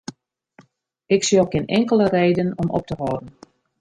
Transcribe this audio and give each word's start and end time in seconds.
Ik 1.15 1.21
sjoch 1.27 1.49
gjin 1.51 1.71
inkelde 1.77 2.07
reden 2.17 2.49
om 2.61 2.67
op 2.77 2.85
te 2.87 2.95
hâlden. 2.99 3.27